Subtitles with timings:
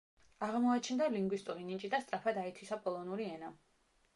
[0.45, 3.53] აღმოაჩნდა ლინგვისტური ნიჭი და სწრაფად აითვისა პოლონური ენა.